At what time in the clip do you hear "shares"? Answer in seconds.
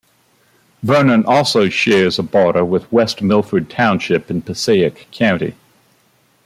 1.69-2.17